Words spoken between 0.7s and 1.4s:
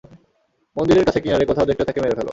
মন্দিরের কাছে-